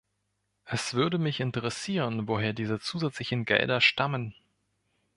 Es 0.65 0.95
würde 0.95 1.19
mich 1.19 1.39
interessieren, 1.41 2.27
woher 2.27 2.53
diese 2.53 2.79
zusätzlichen 2.79 3.45
Gelder 3.45 3.81
stammen. 3.81 4.33